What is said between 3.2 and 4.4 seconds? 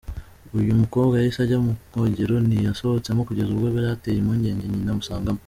kugeza ubwo byateye